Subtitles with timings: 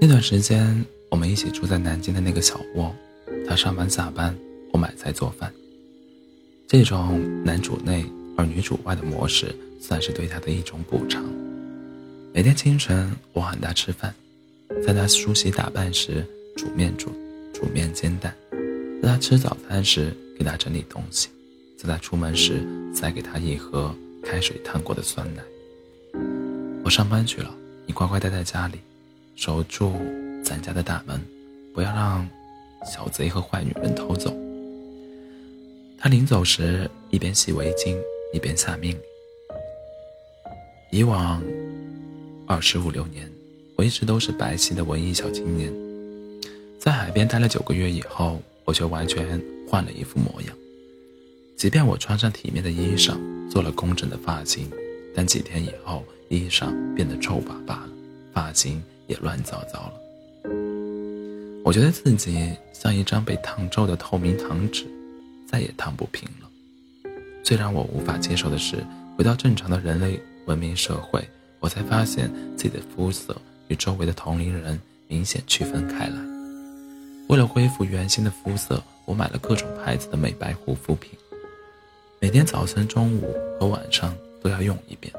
[0.00, 2.94] 那段时间，我们一起住在南京的那个小窝，
[3.46, 4.34] 他上班下班，
[4.72, 5.52] 我买菜做饭。
[6.66, 11.22] 这种男主内而女主外的模式，算是对他的一种补偿。
[12.32, 14.14] 每天清晨，我喊他吃饭，
[14.86, 16.24] 在他梳洗打扮时
[16.56, 17.12] 煮面煮
[17.52, 18.34] 煮面煎蛋，
[19.02, 21.28] 在他吃早餐时给他整理东西，
[21.78, 25.42] 在他出门时塞给他一盒开水烫过的酸奶。
[26.82, 27.54] 我上班去了，
[27.86, 28.78] 你乖乖待在家里，
[29.36, 29.92] 守住
[30.44, 31.20] 咱家的大门，
[31.74, 32.28] 不要让
[32.84, 34.34] 小贼和坏女人偷走。
[35.98, 37.96] 他临走时一边系围巾
[38.32, 38.98] 一边下命令。
[40.90, 41.42] 以往
[42.46, 43.30] 二十五六年，
[43.74, 45.72] 我一直都是白皙的文艺小青年，
[46.78, 50.56] 在海边待了九个月以后，我却完全换了一副模样。
[51.56, 53.16] 即便我穿上体面的衣裳，
[53.50, 54.70] 做了工整的发型，
[55.14, 57.88] 但几天以后，衣裳变得皱巴巴，
[58.32, 59.94] 发型也乱糟糟了。
[61.64, 64.86] 我觉得自己像一张被烫皱的透明糖纸。
[65.46, 66.50] 再也烫不平了。
[67.44, 68.84] 最让我无法接受的是，
[69.16, 71.22] 回到正常的人类文明社会，
[71.60, 73.36] 我才发现自己的肤色
[73.68, 76.16] 与周围的同龄人明显区分开来。
[77.28, 81.12] 为了恢复原先的肤色，我买了各种牌子的美白护肤品，
[82.18, 84.12] 每天早晨、中午和晚上
[84.42, 85.12] 都要用一遍，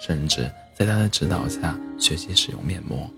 [0.00, 3.10] 甚至在他的指导下学习使用面膜。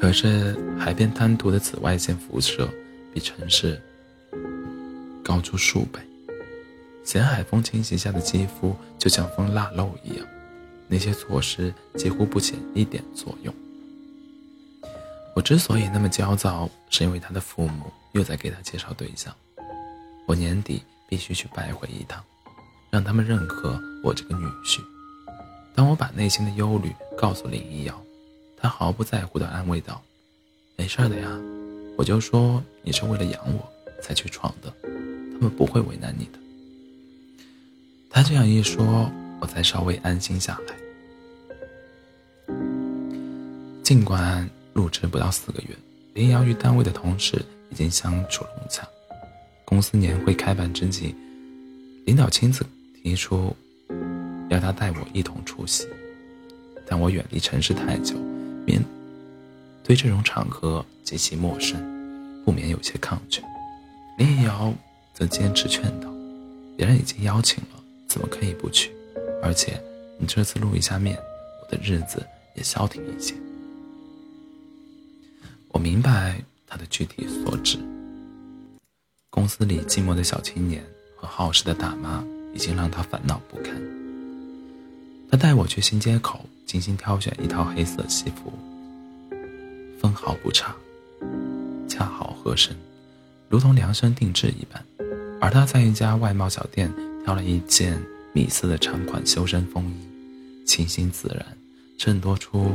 [0.00, 2.68] 可是海边滩涂的紫外线辐射
[3.12, 3.80] 比城市。
[5.24, 5.98] 高出数倍，
[7.02, 10.24] 咸海风侵袭下的肌肤就像封腊肉一样，
[10.86, 13.52] 那些措施几乎不起一点作用。
[15.34, 19.34] 我之所以那么焦躁，是因为他的父母又在给他介绍对象，
[20.28, 22.22] 我年底必须去拜会一趟，
[22.88, 24.78] 让他们认可我这个女婿。
[25.74, 28.00] 当我把内心的忧虑告诉林一瑶，
[28.66, 30.02] 他毫不在乎地安慰道
[30.74, 31.30] ：“没事的呀，
[31.96, 33.72] 我就说你是为了养我
[34.02, 34.74] 才去闯的。”
[35.32, 36.38] 他们不会为难你的。
[38.10, 40.74] 他这样一说，我才稍微安心下来。
[43.84, 45.68] 尽管入职不到四个月，
[46.14, 47.40] 林瑶与单位的同事
[47.70, 48.84] 已经相处融洽。
[49.64, 51.14] 公司年会开办之际，
[52.04, 52.66] 领导亲自
[53.00, 53.54] 提出
[54.48, 55.86] 要他带我一同出席。
[56.84, 58.16] 但我远离城市太久，
[58.66, 58.84] 面
[59.84, 61.80] 对这种场合极其陌生，
[62.44, 63.40] 不免有些抗拒。
[64.18, 64.74] 林瑶。
[65.18, 66.12] 则坚持劝道
[66.76, 68.90] ：“别人已经邀请了，怎么可以不去？
[69.42, 69.82] 而且
[70.18, 71.18] 你这次露一下面，
[71.62, 72.22] 我的日子
[72.54, 73.34] 也消停一些。”
[75.72, 77.78] 我明白他的具体所指。
[79.30, 80.84] 公司里寂寞的小青年
[81.16, 82.22] 和好事的大妈
[82.52, 83.74] 已经让他烦恼不堪。
[85.30, 88.52] 他带我去新街口，精心挑选一套黑色西服，
[90.00, 90.74] 分毫不差，
[91.88, 92.76] 恰好合身，
[93.48, 94.84] 如同量身定制一般。
[95.40, 96.92] 而他在一家外贸小店
[97.24, 101.46] 挑了一件米色的长款修身风衣，清新自然，
[101.98, 102.72] 衬托出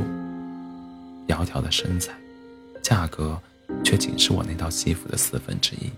[1.28, 2.14] 窈窕的身材，
[2.82, 3.38] 价格
[3.84, 5.90] 却仅是我那套西服的四分之一。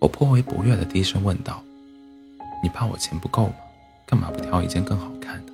[0.00, 1.62] 我颇为不悦地低声问道
[2.64, 3.54] ：“你怕我钱不够吗？
[4.06, 5.49] 干嘛不挑一件更好看的？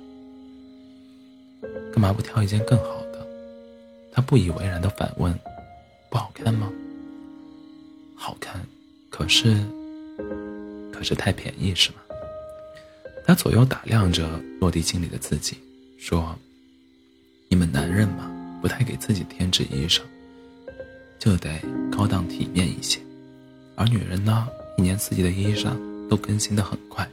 [2.07, 3.27] 干嘛不挑一件更好的？”
[4.13, 5.37] 他不以为然地反问
[6.09, 6.71] ：“不好看吗？
[8.15, 8.65] 好看，
[9.09, 9.57] 可是……”
[10.93, 11.97] 可是太便宜是吗？
[13.25, 14.25] 他左右打量着
[14.61, 15.57] 落地镜里的自己，
[15.99, 16.33] 说
[17.51, 18.31] ：“你们男人嘛，
[18.61, 19.99] 不太给自己添置衣裳，
[21.19, 21.59] 就得
[21.91, 23.01] 高档体面一些；
[23.75, 24.47] 而女人呢，
[24.77, 25.75] 一年四季的衣裳
[26.07, 27.05] 都更新的很快，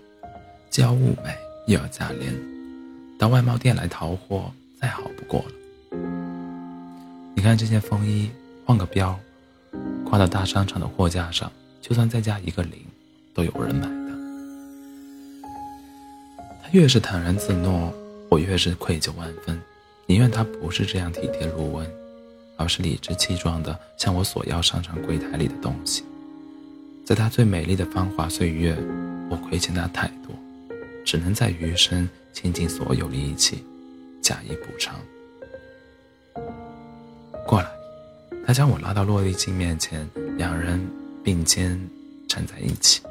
[0.71, 2.33] 既要物美又要价廉，
[3.19, 4.53] 到外贸店来淘货
[4.85, 5.99] 再好不过了。
[7.35, 8.29] 你看这件风衣，
[8.67, 9.19] 换个标，
[10.05, 11.51] 挂到大商场的货架上，
[11.81, 12.73] 就算再加一个零。”
[13.33, 14.13] 都有人买的。
[16.63, 17.95] 他越是坦然自若，
[18.29, 19.59] 我越是愧疚万分，
[20.05, 21.87] 宁愿他不是这样体贴入微，
[22.59, 26.05] 而是理直气壮地向我索要商场柜台里的东西。
[27.07, 28.77] 在他最美丽的芳华岁月，
[29.31, 30.37] 我亏欠他太多，
[31.07, 33.65] 只能在余生倾尽所有力气，
[34.25, 34.99] 假意补偿。
[37.47, 37.71] 过来，
[38.47, 40.81] 他将我拉到落地镜面前，两人
[41.23, 41.79] 并肩
[42.27, 43.03] 站在一起。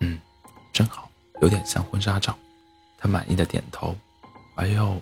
[0.00, 0.20] 嗯
[0.74, 1.10] 真好，
[1.40, 2.38] 有点像婚纱照。
[2.98, 3.96] 他满意的点头，
[4.54, 5.00] 而又，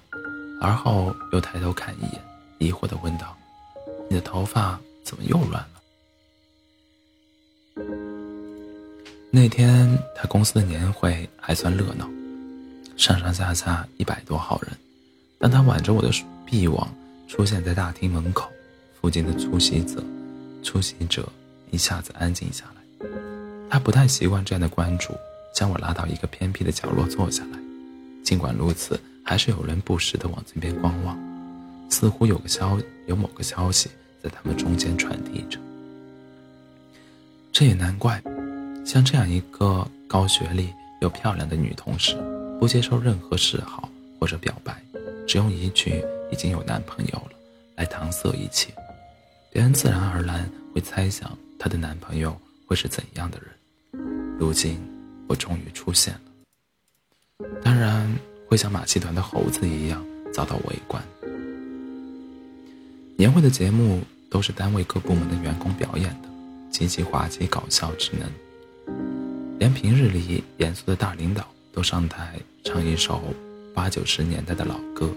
[0.60, 2.22] 而后又抬头看一眼，
[2.58, 3.36] 疑惑的问道
[4.08, 5.70] ：“你的头发怎么又乱了？”
[9.32, 12.08] 那天他公司的年会还算热闹，
[12.98, 14.72] 上上下下一百多号人，
[15.38, 16.10] 当他挽着我的
[16.44, 16.92] 臂膀
[17.28, 18.50] 出现在大厅门口，
[19.00, 20.02] 附近的出席者，
[20.64, 21.26] 出席者
[21.70, 23.08] 一下子安静下来。
[23.70, 25.14] 他不太习惯这样的关注，
[25.54, 27.58] 将我拉到一个偏僻的角落坐下来。
[28.24, 31.16] 尽管如此，还是有人不时地往这边观望，
[31.88, 33.88] 似乎有个消有某个消息
[34.20, 35.56] 在他们中间传递着。
[37.52, 38.20] 这也难怪，
[38.84, 40.70] 像这样一个高学历
[41.00, 42.16] 又漂亮的女同事，
[42.58, 43.88] 不接受任何示好
[44.18, 44.82] 或者表白，
[45.26, 47.30] 只用一句“已经有男朋友了”
[47.76, 48.72] 来搪塞一切，
[49.50, 53.48] 别人自然而然会猜想她的男朋友会是怎样的人。
[54.38, 54.78] 如今，
[55.26, 58.08] 我终于出现了，当然。
[58.50, 60.02] 会像马戏团的猴子一样
[60.32, 61.02] 遭到围观。
[63.14, 64.00] 年会的节目
[64.30, 66.28] 都是单位各部门的员工表演的，
[66.70, 68.26] 极其滑稽搞笑之能。
[69.58, 73.22] 连平日里严肃的大领导都上台唱一首
[73.74, 75.14] 八九十年代的老歌：“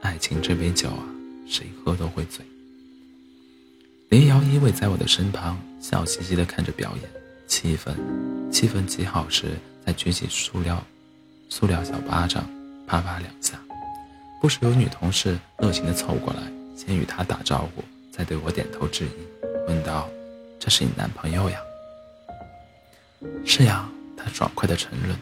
[0.00, 1.04] 爱情这杯酒啊，
[1.48, 2.44] 谁喝都会醉。”
[4.10, 7.10] 林瑶依偎在我的身旁，笑嘻嘻地看着表演，
[7.48, 7.94] 气氛
[8.52, 10.82] 气氛极好时，再举起塑料。
[11.48, 12.48] 塑料小巴掌，
[12.86, 13.58] 啪啪两下，
[14.40, 16.42] 不时有女同事热情地凑过来，
[16.76, 17.82] 先与他打招呼，
[18.12, 19.10] 再对我点头致意，
[19.68, 20.08] 问道
[20.60, 21.58] ：“这是你男朋友呀
[23.44, 23.88] ？”“是呀。”
[24.18, 25.16] 他爽快地承认，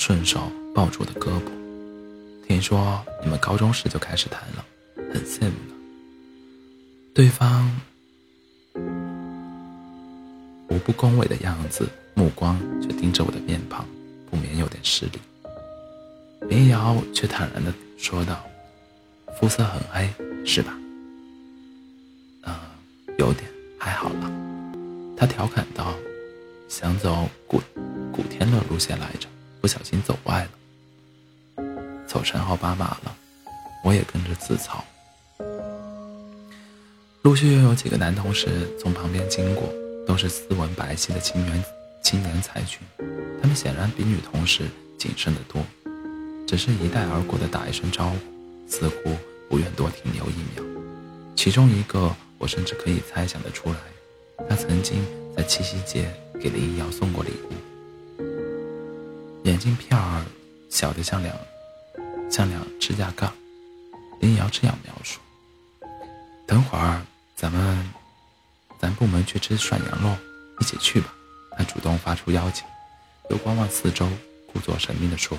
[0.00, 1.50] 顺手抱住我的胳膊。
[2.48, 4.64] “听说你们高中时就开始谈了，
[5.12, 5.74] 很羡慕呢。”
[7.12, 7.70] 对方
[10.70, 13.84] 无不恭维的样子，目光却盯着我的面庞，
[14.30, 15.20] 不免有点失礼。
[16.48, 18.42] 林瑶却坦然的说道
[19.38, 20.08] ：“肤色很黑，
[20.46, 20.78] 是吧
[22.48, 22.54] ？”“嗯，
[23.18, 23.44] 有点，
[23.78, 24.32] 还好了。”
[25.14, 25.94] 他调侃道
[26.70, 27.60] ：“想走古
[28.10, 29.28] 古天乐路线来着，
[29.60, 31.64] 不小心走歪了，
[32.06, 33.16] 走成奥巴马了。”
[33.82, 34.78] 我也跟着自嘲。
[37.22, 39.72] 陆续又有几个男同事从旁边经过，
[40.06, 41.64] 都是斯文白皙的青年
[42.02, 42.78] 青年才俊，
[43.40, 44.64] 他们显然比女同事
[44.98, 45.62] 谨慎得多。
[46.46, 48.16] 只是一带而过的打一声招呼，
[48.68, 49.16] 似乎
[49.48, 50.62] 不愿多停留一秒。
[51.34, 53.78] 其中一个，我甚至可以猜想得出来，
[54.46, 55.02] 他曾经
[55.34, 57.52] 在七夕节给林瑶送过礼物。
[59.50, 60.24] 眼镜片儿
[60.68, 61.36] 小的像两
[62.30, 63.28] 像两指甲盖。
[64.20, 65.18] 林瑶这样描述
[66.46, 67.02] ：“等会儿
[67.34, 67.90] 咱们
[68.78, 70.16] 咱部门去吃涮羊肉，
[70.60, 71.12] 一起去吧。”
[71.58, 72.64] 他主动发出邀请，
[73.28, 74.08] 又观望四周，
[74.52, 75.36] 故作神秘地说。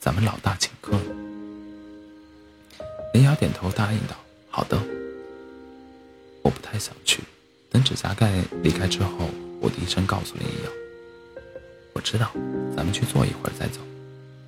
[0.00, 0.98] 咱们老大请客。
[3.12, 4.16] 林瑶点头答应道
[4.48, 4.80] ：“好的。”
[6.40, 7.22] 我不太想去。
[7.68, 9.28] 等指甲盖离开之后，
[9.60, 10.70] 我低声告诉林瑶
[11.92, 12.30] ：“我知道，
[12.76, 13.80] 咱们去坐一会儿再走。”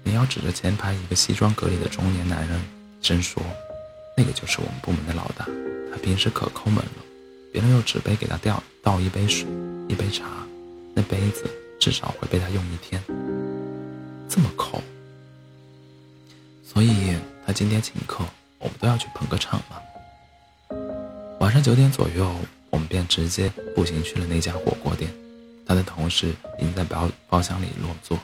[0.05, 2.61] 林瑶指着前排一个西装革履的中年男人，
[3.00, 3.43] 真说
[4.17, 5.46] ：“那个就是我们部门的老大，
[5.91, 7.02] 他平时可抠门了。
[7.52, 9.46] 别人用纸杯给他倒倒一杯水、
[9.88, 10.25] 一杯茶，
[10.94, 11.50] 那杯子
[11.81, 13.02] 至少会被他用一天。
[14.29, 14.82] 这么抠。”
[16.62, 18.25] 所以他今天请客，
[18.58, 19.81] 我们都要去捧个场嘛。
[21.41, 22.35] 晚上九点左右，
[22.70, 25.11] 我们便直接步行去了那家火锅店。
[25.66, 26.28] 他的同事
[26.58, 28.19] 已经在包包厢里落座，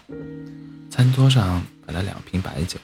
[0.90, 2.78] 餐桌上摆了两瓶白酒。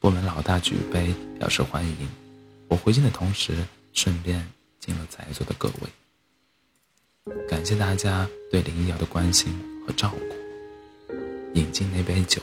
[0.00, 1.96] 部门老大举杯表示欢迎，
[2.68, 4.46] 我回敬的同时，顺便
[4.78, 11.14] 敬了在座的各位，感谢大家对林瑶的关心和照顾。
[11.58, 12.42] 饮尽那杯酒。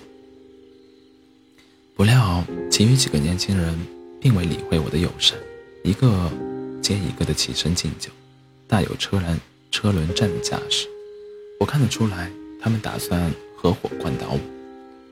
[1.95, 3.77] 不料，其余几个年轻人
[4.19, 5.37] 并未理会我的友善，
[5.83, 6.31] 一个
[6.81, 8.09] 接一个的起身敬酒，
[8.67, 9.39] 大有车轮
[9.69, 10.87] 车轮战的架势。
[11.61, 12.27] 我看得出来，
[12.59, 14.39] 他们打算合伙灌倒我。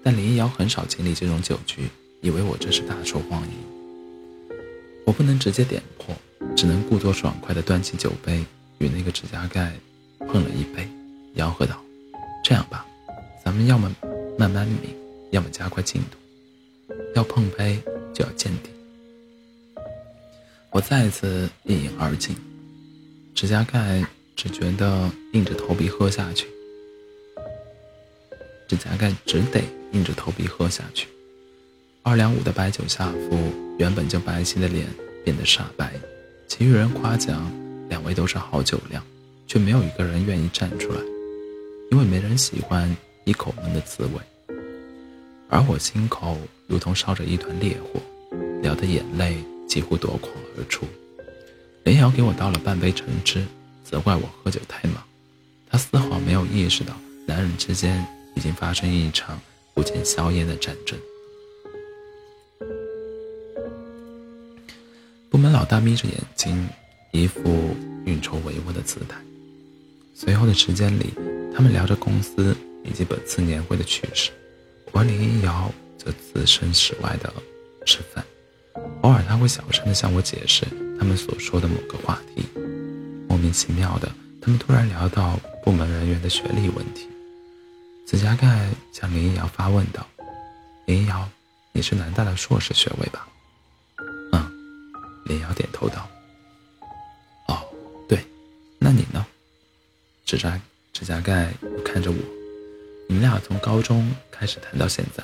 [0.03, 1.87] 但林瑶很少经历这种酒局，
[2.21, 4.57] 以为我这是大受欢迎。
[5.05, 6.15] 我不能直接点破，
[6.55, 8.43] 只能故作爽快地端起酒杯，
[8.79, 9.71] 与那个指甲盖
[10.21, 10.89] 碰了一杯，
[11.35, 11.79] 吆喝道
[12.43, 12.83] ：“这样吧，
[13.45, 13.95] 咱们要么
[14.35, 14.89] 慢慢抿，
[15.29, 16.17] 要么加快进度。”
[17.13, 17.79] 要碰杯
[18.11, 18.71] 就要见底。
[20.71, 22.35] 我再次一饮而尽，
[23.35, 24.03] 指甲盖
[24.41, 26.47] 只觉得硬着头皮喝下去，
[28.69, 31.09] 指甲盖只得硬着头皮喝下去。
[32.03, 33.37] 二两五的白酒下腹，
[33.77, 34.87] 原本就白皙的脸
[35.25, 35.91] 变得煞白。
[36.47, 37.51] 其余人夸奖
[37.89, 39.05] 两位都是好酒量，
[39.45, 41.01] 却没有一个人愿意站出来，
[41.91, 44.11] 因为没人喜欢一口闷的滋味。
[45.49, 47.99] 而我心口如同烧着一团烈火，
[48.61, 49.35] 聊得眼泪
[49.67, 50.85] 几乎夺眶而出。
[51.83, 53.45] 林瑶给我倒了半杯橙汁，
[53.89, 54.97] 责怪我喝酒太猛，
[55.67, 58.05] 他丝毫没有意识到，男人之间
[58.35, 59.41] 已经发生一场
[59.73, 60.95] 不见硝烟的战争。
[65.31, 66.69] 部门老大眯着眼睛，
[67.11, 67.41] 一副
[68.05, 69.17] 运筹帷幄的姿态。
[70.13, 71.07] 随后的时间里，
[71.55, 74.29] 他们聊着公司以及本次年会的趣事，
[74.93, 77.33] 而林一瑶则置身事外的
[77.87, 78.23] 吃饭。
[79.01, 80.63] 偶尔，他会小声的向我解释
[80.99, 82.43] 他们所说的某个话题。
[83.39, 87.07] 莫名其妙的，他们突然聊到部门人员的学历问题。
[88.05, 90.05] 紫霞盖向林一瑶发问道
[90.85, 91.25] ：“林一瑶，
[91.71, 93.25] 你是南大的硕士学位吧
[94.33, 94.51] ？”“嗯。”
[95.23, 96.05] 林瑶点头道。
[97.47, 97.63] “哦，
[98.09, 98.19] 对，
[98.77, 99.25] 那你呢？”
[100.27, 100.59] 指甲
[100.91, 101.53] 指甲盖
[101.85, 102.17] 看着我
[103.07, 105.23] ：“你们俩从高中开始谈到现在，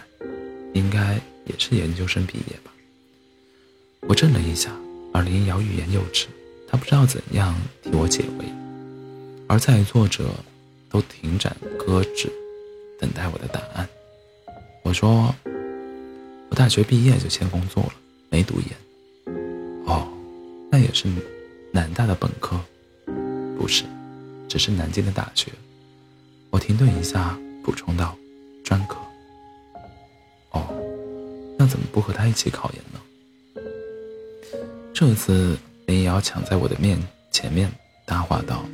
[0.73, 2.71] 应该也是研究生毕业吧？”
[4.07, 4.71] 我怔了一下，
[5.13, 6.27] 而林瑶欲言又止，
[6.75, 8.45] 他不知道怎样替我解围，
[9.47, 10.29] 而在座者
[10.89, 12.29] 都停展搁置。
[12.99, 13.87] 等待我的答案。
[14.83, 15.33] 我说
[16.51, 17.93] ：“我大学毕业就先工作了，
[18.29, 18.67] 没读研。”
[19.87, 20.05] 哦，
[20.69, 21.07] 那也是
[21.71, 22.59] 南大的本科？
[23.57, 23.85] 不是，
[24.49, 25.49] 只是南京的大学。
[26.49, 28.17] 我停顿一下，补充道
[28.65, 28.97] ：“专科。”
[30.51, 30.67] 哦，
[31.57, 32.99] 那怎么不和他一起考研呢？
[34.93, 36.97] 这次林瑶抢在我的面
[37.31, 37.71] 前面
[38.05, 38.65] 搭话道：“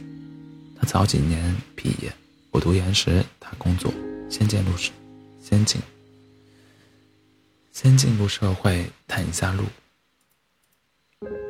[0.80, 2.12] 他早几年毕业，
[2.52, 3.92] 我读研时他工作。”
[4.30, 4.94] 先进入社，
[5.44, 5.82] 先进，
[7.74, 9.66] 先进入社会探一下路，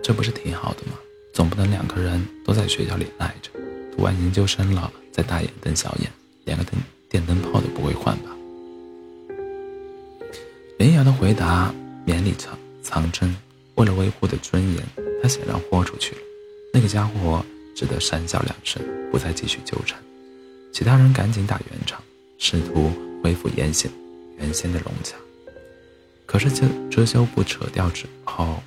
[0.01, 0.93] 这不是挺好的吗？
[1.31, 3.51] 总不能两个人都在学校里赖着，
[3.95, 6.11] 读完研究生了再大眼瞪小眼，
[6.43, 6.73] 连个灯
[7.07, 8.31] 电灯泡都不会换吧？
[10.79, 11.71] 林瑶的回答
[12.03, 13.37] 绵里藏藏针，
[13.75, 14.83] 为了维护的尊严，
[15.21, 16.21] 他显然豁出去了。
[16.73, 19.99] 那个家伙只得讪笑两声，不再继续纠缠。
[20.73, 22.01] 其他人赶紧打圆场。
[22.43, 23.91] 试图恢复原先
[24.39, 25.15] 原先的融洽，
[26.25, 28.63] 可是这遮羞布扯掉之后，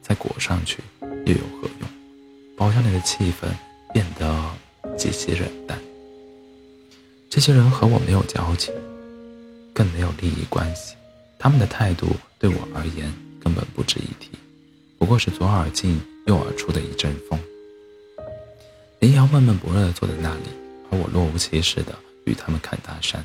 [0.00, 0.78] 再裹上去
[1.24, 1.88] 又有何用？
[2.56, 3.46] 包厢里的气氛
[3.94, 4.50] 变得
[4.98, 5.78] 极其冷淡。
[7.30, 8.72] 这些人和我没有交集，
[9.72, 10.96] 更没有利益关系，
[11.38, 12.08] 他们的态度
[12.40, 14.30] 对我而言根本不值一提，
[15.02, 17.36] 不过是左耳进右耳出的一阵风。
[19.00, 20.44] 林瑶闷闷不乐地坐在那里，
[20.92, 21.92] 而我若无其事的。
[22.24, 23.20] 与他们侃大山，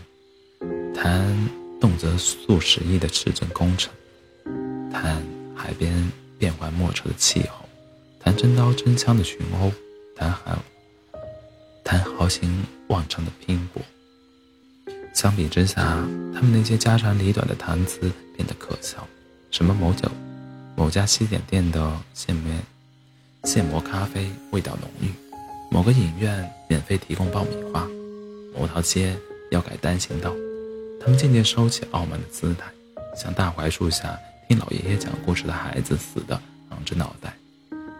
[0.96, 1.48] 谈
[1.80, 3.94] 动辄数十亿的市政工程，
[4.92, 5.24] 谈
[5.56, 7.64] 海边变幻莫测的气候，
[8.20, 9.72] 谈真刀真枪的群殴，
[10.16, 10.58] 谈豪
[11.84, 13.84] 谈豪情万丈的拼搏。
[15.14, 16.04] 相比之下，
[16.34, 18.00] 他们那些家长里短的谈资
[18.36, 19.08] 变得可笑。
[19.52, 20.10] 什么某酒、
[20.78, 22.62] 某家西点店的现面
[23.46, 25.12] 现磨咖啡味道浓郁，
[25.72, 27.88] 某个影院免费提供爆米花。
[28.56, 29.18] 某条街
[29.50, 30.32] 要改单行道，
[31.02, 32.68] 他们渐渐收起傲慢的姿态，
[33.16, 37.36] 像大槐树下听老爷爷讲故事的孩子似的昂着脑袋。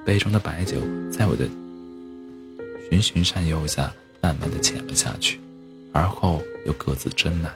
[0.06, 0.78] 杯中的白酒
[1.12, 1.50] 在我的
[2.92, 3.92] 循循善诱下，
[4.22, 5.42] 慢慢的潜了下去，
[5.92, 7.52] 而后又各自斟满。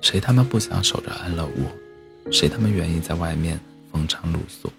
[0.00, 1.87] 谁他妈不想守着安乐窝？
[2.30, 3.58] 谁他妈愿意在外面
[3.90, 4.72] 风餐露宿？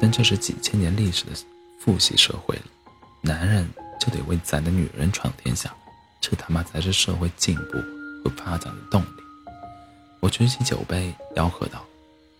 [0.00, 1.32] 但这是几千年历史的
[1.80, 2.64] 父系社会了，
[3.22, 3.68] 男人。
[3.98, 5.74] 就得为咱的女人闯天下，
[6.20, 7.78] 这他妈才是社会进步
[8.22, 9.08] 和发展的动力。
[10.20, 11.82] 我举起酒杯，吆喝道：“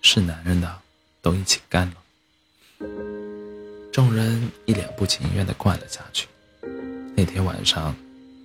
[0.03, 0.79] 是男人的，
[1.23, 1.95] 都一起干了！”
[3.91, 6.29] 众人一脸不情愿地灌了下去。
[7.17, 7.97] 那天晚上，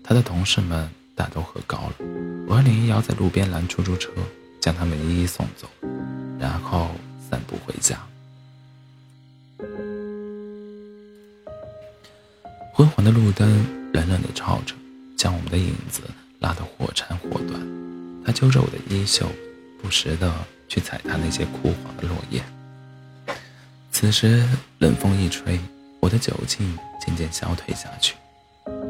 [0.01, 1.93] 他的同事们大都喝高了，
[2.47, 4.09] 我和林一瑶在路边拦出租车，
[4.61, 5.67] 将他们一一送走，
[6.39, 6.91] 然后
[7.29, 7.99] 散步回家。
[12.73, 14.75] 昏黄的路灯冷冷地照着，
[15.17, 16.01] 将我们的影子
[16.39, 17.59] 拉得或长或短。
[18.23, 19.27] 他揪着我的衣袖，
[19.81, 20.31] 不时地
[20.69, 22.41] 去踩踏那些枯黄的落叶。
[23.91, 24.47] 此时
[24.79, 25.59] 冷风一吹，
[25.99, 28.15] 我的酒劲渐渐消退下去，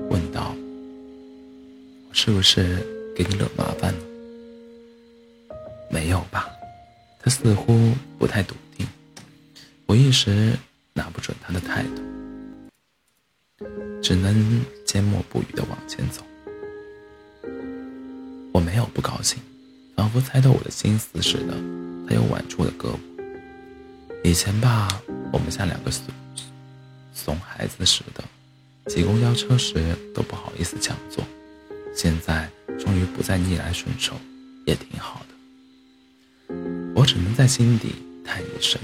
[0.09, 0.53] 问道
[2.11, 2.85] ：“是不是
[3.15, 3.99] 给你惹麻烦了
[5.91, 6.49] ？”“没有吧？”
[7.21, 8.87] 他似乎不太笃定。
[9.85, 10.57] 我一时
[10.93, 12.01] 拿不准他的态度。
[14.01, 16.25] 只能缄默不语地往前走。
[18.51, 19.37] 我没有不高兴，
[19.95, 21.53] 仿佛猜透我的心思似的，
[22.09, 22.97] 他又挽住了胳膊。
[24.23, 24.87] 以前吧，
[25.31, 26.05] 我们像两个怂
[27.13, 28.23] 怂孩子似的，
[28.87, 31.23] 挤公交车时都不好意思抢座。
[31.95, 34.15] 现在终于不再逆来顺受，
[34.65, 35.30] 也挺好的。
[37.01, 38.79] 我只能在心底叹一声：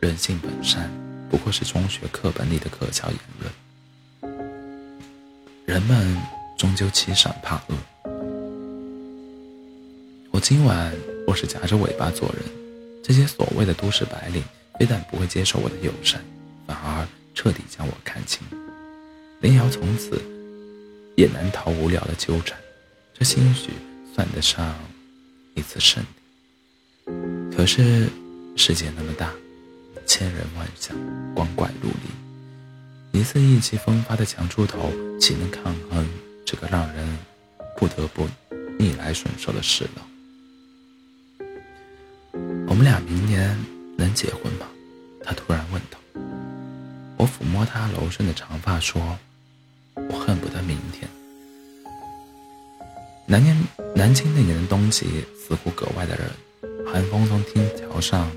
[0.00, 0.90] 人性本善，
[1.30, 4.36] 不过是中学课本里的可笑言论。
[5.64, 6.20] 人们
[6.58, 7.76] 终究欺善怕恶。
[10.32, 10.92] 我今晚
[11.24, 12.42] 若是夹着尾巴做人，
[13.00, 14.42] 这些所谓的都市白领，
[14.80, 16.20] 非但不会接受我的友善，
[16.66, 18.42] 反而彻底将我看清。
[19.40, 20.20] 林瑶从此
[21.14, 22.58] 也难逃无聊的纠缠，
[23.16, 23.70] 这兴许
[24.16, 24.74] 算得上
[25.54, 26.06] 一次胜利。
[27.56, 28.08] 可是
[28.56, 29.32] 世界那么大，
[30.06, 30.96] 千人万象，
[31.34, 31.88] 光怪陆
[33.12, 36.06] 离，一次意气风发的强出头，岂能抗衡
[36.44, 37.18] 这个让人
[37.76, 38.28] 不得不
[38.78, 40.02] 逆来顺受的事呢？
[42.66, 43.56] 我们俩明年
[43.96, 44.66] 能结婚吗？
[45.22, 45.98] 他突然问道。
[47.16, 49.16] 我抚摸他柔顺的长发，说
[50.10, 51.08] ：“我恨不得明天。”
[53.26, 53.56] 南年
[53.94, 56.28] 南京那年的冬季似乎格外的冷，
[56.86, 58.30] 寒风从天桥上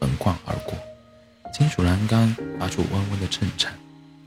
[0.00, 0.74] 横贯而过，
[1.52, 3.72] 金属栏杆发出嗡嗡的震颤。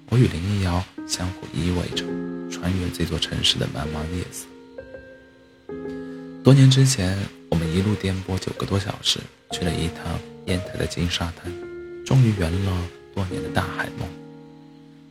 [0.09, 2.05] 我与林一瑶相互依偎着，
[2.49, 4.45] 穿越这座城市的茫茫夜色。
[6.43, 7.17] 多年之前，
[7.49, 9.19] 我们一路颠簸九个多小时，
[9.51, 11.51] 去了一趟烟台的金沙滩，
[12.05, 14.07] 终于圆了多年的大海梦。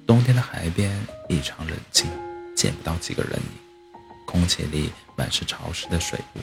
[0.06, 0.90] 冬天的海边
[1.28, 2.08] 异常冷清，
[2.54, 6.38] 见不到几个人影，空气里满是潮湿的水雾，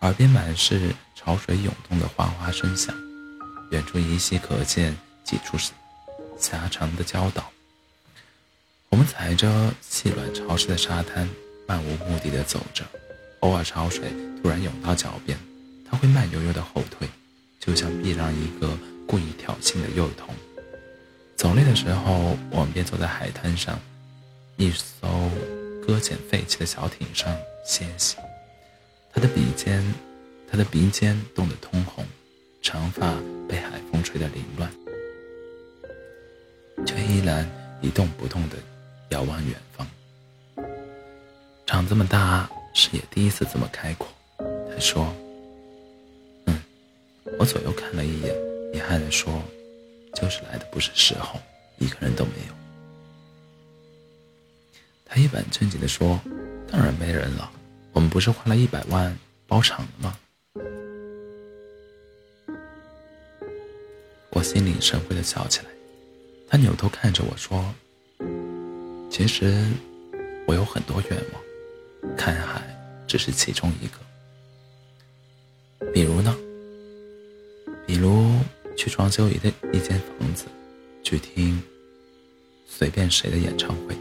[0.00, 2.94] 耳边满是潮水涌动的哗哗声响，
[3.72, 5.58] 远处依稀可见几处
[6.38, 7.50] 狭长的礁岛。
[8.90, 11.28] 我们踩着细软潮湿的沙滩，
[11.66, 12.84] 漫无目的地走着。
[13.40, 15.36] 偶尔潮水突然涌到脚边，
[15.90, 17.08] 他会慢悠悠的后退，
[17.58, 20.32] 就像避让一个故意挑衅的幼童。
[21.36, 23.78] 走累的时候，我们便坐在海滩上，
[24.56, 25.08] 一艘
[25.84, 27.36] 搁浅废弃的小艇上
[27.66, 28.16] 歇息。
[29.18, 29.82] 他的鼻尖，
[30.48, 32.06] 他的鼻尖冻得通红，
[32.62, 33.16] 长发
[33.48, 34.70] 被海风吹得凌乱，
[36.86, 37.44] 却依然
[37.82, 38.56] 一动不动地
[39.08, 39.84] 遥望远方。
[41.66, 42.48] 长这么大。
[42.74, 44.06] 视野第一次这么开阔，
[44.38, 45.12] 他说
[46.46, 46.56] ：“嗯。”
[47.40, 48.32] 我左右看了一眼，
[48.72, 49.42] 遗憾地说
[50.14, 51.40] ：“就是来的不是时候，
[51.78, 52.54] 一个人都没有。”
[55.04, 56.20] 他一本正经地说
[56.70, 57.50] ：“当然没人了，
[57.98, 60.16] 我们不是花了一百万包场了吗？”
[64.30, 65.66] 我心领神会的笑起来。
[66.48, 67.74] 他扭头看着我说
[69.10, 69.64] ：“其实
[70.46, 71.42] 我有很多愿望。”
[72.16, 72.62] 看海
[73.08, 73.98] 只是其中一个，
[75.92, 76.38] 比如呢？
[77.84, 78.32] 比如
[78.76, 80.44] 去装修一的一间房子，
[81.02, 81.60] 去听
[82.64, 83.96] 随便谁的演唱会，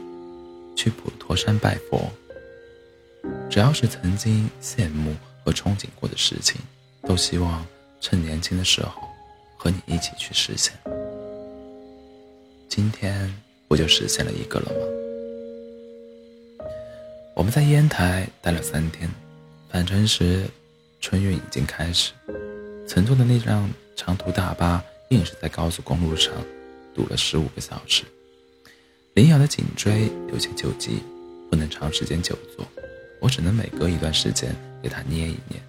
[0.75, 2.07] 去普陀山拜佛。
[3.49, 6.61] 只要是曾经羡慕和憧憬过的事情，
[7.03, 7.65] 都希望
[8.01, 9.01] 趁年轻的时候
[9.57, 10.73] 和你一起去实现。
[12.67, 13.33] 今天
[13.67, 16.65] 不就实现了一个了吗？
[17.35, 19.09] 我们在烟台待了三天，
[19.69, 20.45] 返程时，
[20.99, 22.11] 春运已经开始，
[22.87, 26.33] 乘坐的那辆长途大巴硬是在高速公路上
[26.93, 28.03] 堵了十五个小时。
[29.13, 30.99] 林瑶的颈椎有些旧疾，
[31.49, 32.65] 不能长时间久坐，
[33.19, 35.61] 我只能每隔一段时间给他捏一捏，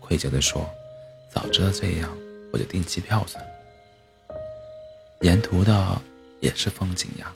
[0.00, 0.68] 愧疚地说
[1.32, 2.10] ：“早知道这样，
[2.52, 3.50] 我就订机票算了。”
[5.22, 6.02] 沿途的
[6.40, 7.32] 也是风景呀。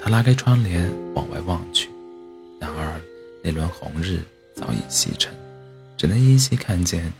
[0.00, 1.90] 他拉开窗帘往外望去。
[2.60, 3.00] 然而，
[3.42, 4.20] 那轮红日
[4.54, 5.34] 早已西沉，
[5.96, 7.12] 只能依稀看见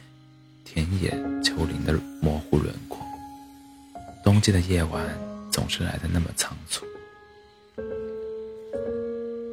[0.64, 1.10] 田野、
[1.42, 2.98] 丘陵的模糊轮廓。
[4.24, 5.06] 冬季的夜晚
[5.50, 6.84] 总是来的那么仓促。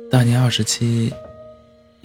[0.09, 1.13] 大年二十七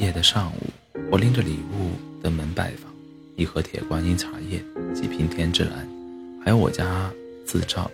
[0.01, 0.71] 夜的上午，
[1.11, 2.91] 我拎着礼物登门拜访：
[3.37, 4.59] 一盒铁观音茶叶，
[4.95, 5.87] 几瓶天之蓝，
[6.43, 7.13] 还有我家
[7.47, 7.91] 自造、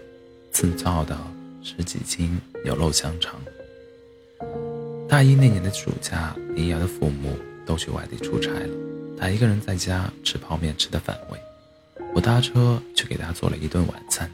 [0.52, 1.18] 自造的
[1.64, 3.40] 十几斤牛肉香肠。
[5.08, 8.68] 大一那年的暑假，林瑶的父母都去外地出差了，
[9.18, 11.38] 她一个人在家吃泡面，吃的反胃。
[12.14, 14.30] 我搭车去给她做了一顿晚餐：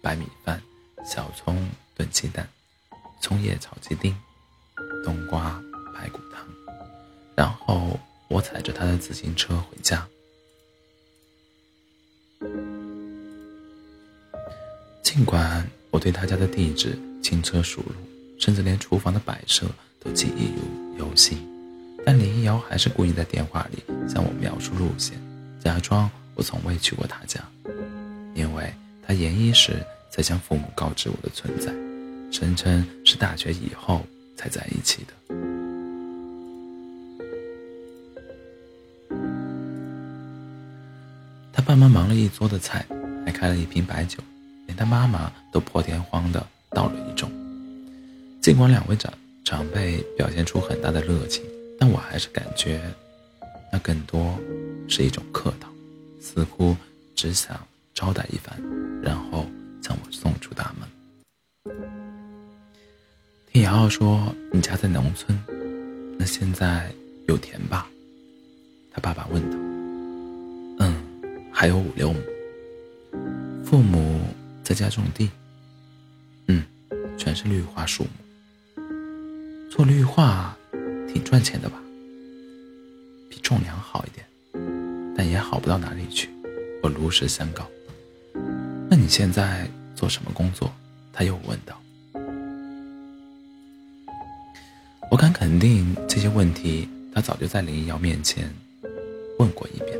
[0.00, 0.58] 白米饭、
[1.04, 2.48] 小葱炖鸡蛋、
[3.20, 4.16] 葱叶炒鸡丁、
[5.04, 5.62] 冬瓜。
[7.40, 7.98] 然后
[8.28, 10.06] 我踩着他的自行车回家。
[15.02, 17.94] 尽管我对他家的地址轻车熟路，
[18.38, 19.64] 甚至连厨房的摆设。
[20.02, 20.52] 都记忆
[20.98, 21.38] 犹犹新，
[22.06, 25.14] 但林一瑶还是故意在电话里向我描述路线，
[25.62, 27.38] 假装我从未去过他家，
[28.34, 28.72] 因为
[29.06, 31.70] 他研一时才向父母告知我的存在，
[32.32, 34.02] 声称是大学以后
[34.38, 35.12] 才在一起的。
[41.70, 42.84] 爸妈忙了一桌的菜，
[43.24, 44.18] 还开了一瓶白酒，
[44.66, 47.28] 连他妈妈都破天荒的倒了一盅。
[48.40, 49.12] 尽管两位长。
[49.42, 51.42] 长辈表现出很大的热情，
[51.76, 52.80] 但我还是感觉，
[53.72, 54.38] 那更多
[54.86, 55.68] 是一种客套，
[56.20, 56.76] 似乎
[57.16, 57.58] 只想
[57.92, 58.56] 招待一番，
[59.02, 59.44] 然后
[59.80, 61.74] 将我送出大门。
[63.50, 65.36] 听瑶瑶说你家在农村，
[66.16, 66.92] 那现在
[67.26, 67.88] 有田吧？
[68.92, 69.69] 他爸爸问道。
[71.60, 72.18] 还有五六亩。
[73.62, 74.18] 父母
[74.62, 75.28] 在家种地。
[76.46, 76.64] 嗯，
[77.18, 78.10] 全是绿化树木。
[79.70, 80.56] 做绿化
[81.06, 81.78] 挺赚钱的吧？
[83.28, 84.26] 比种粮好一点，
[85.14, 86.30] 但也好不到哪里去。
[86.82, 87.68] 我如实相告。
[88.88, 90.72] 那你现在做什么工作？
[91.12, 91.78] 他又问道。
[95.10, 98.50] 我敢肯定，这些问题他早就在林瑶面前
[99.38, 99.98] 问过一遍，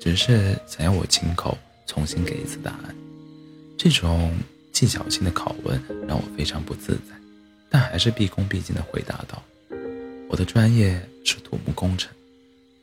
[0.00, 2.96] 只是想要我亲口重新给一次答案。
[3.76, 4.32] 这种
[4.72, 7.14] 技巧性的拷问让我非常不自在，
[7.68, 9.42] 但还是毕恭毕敬地回答道
[10.28, 12.10] ：“我的专业是土木工程，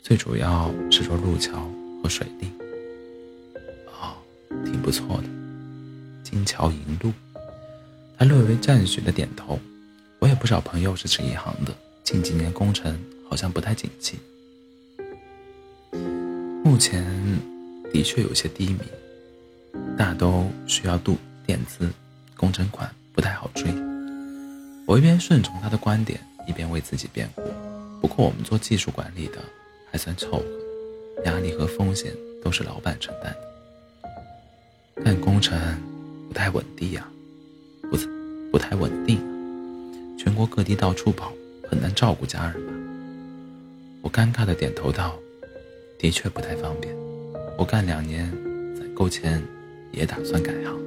[0.03, 1.67] 最主要是做路桥
[2.03, 2.51] 和水利。”
[3.99, 4.15] 哦，
[4.63, 5.23] 挺不错的，
[6.23, 7.12] 金桥银路。
[8.17, 9.60] 他略微赞许的点头。
[10.19, 12.99] 我有不少朋友是这一行的，近几年工程
[13.30, 14.17] 好像不太景气，
[16.77, 17.03] 目前
[17.91, 18.77] 的确有些低迷。
[19.97, 21.89] 大都需要度垫资，
[22.35, 23.65] 工程款不太好追。
[24.85, 27.41] 我一边顺从他的观点，一边为自己辩护。
[27.99, 29.39] 不过我们做技术管理的
[29.91, 30.43] 还算凑合，
[31.25, 32.13] 压力和风险
[32.43, 35.03] 都是老板承担的。
[35.03, 35.59] 干工程
[36.27, 37.09] 不太稳定呀，
[37.89, 37.97] 不
[38.51, 39.19] 不太稳定，
[40.15, 41.33] 全国各地到处跑，
[41.67, 42.73] 很难照顾家人吧？
[44.03, 45.17] 我尴尬的点头道
[45.97, 46.95] ：“的确不太方便。
[47.57, 48.31] 我干两年，
[48.75, 49.41] 攒够钱。”
[49.91, 50.87] 也打算改行。